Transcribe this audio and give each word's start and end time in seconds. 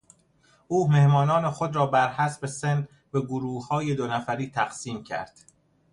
او 0.67 0.89
مهمانان 0.91 1.51
خود 1.51 1.75
را 1.75 1.85
بر 1.85 2.13
حسب 2.13 2.45
سن 2.45 2.87
به 3.11 3.21
گروههای 3.21 3.95
دو 3.95 4.07
نفری 4.07 4.49
تقسیم 4.49 5.03
کرد. 5.03 5.39